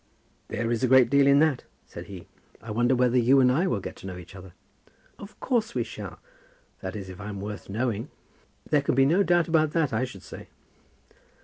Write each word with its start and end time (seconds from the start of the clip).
"There 0.47 0.71
is 0.71 0.83
a 0.83 0.87
great 0.87 1.11
deal 1.11 1.27
in 1.27 1.37
that," 1.41 1.63
said 1.85 2.05
he. 2.07 2.25
"I 2.59 2.71
wonder 2.71 2.95
whether 2.95 3.19
you 3.19 3.39
and 3.39 3.51
I 3.51 3.67
will 3.67 3.79
get 3.79 3.95
to 3.97 4.07
know 4.07 4.17
each 4.17 4.35
other?" 4.35 4.53
"Of 5.19 5.39
course 5.39 5.75
we 5.75 5.83
shall; 5.83 6.17
that 6.79 6.95
is, 6.95 7.07
if 7.07 7.21
I'm 7.21 7.39
worth 7.39 7.69
knowing." 7.69 8.09
"There 8.67 8.81
can 8.81 8.95
be 8.95 9.05
no 9.05 9.21
doubt 9.21 9.47
about 9.47 9.73
that, 9.73 9.93
I 9.93 10.05
should 10.05 10.23
say." 10.23 10.47